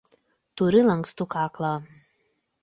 Turi 0.61 0.81
lankstų 0.87 1.27
kaklą. 1.35 1.71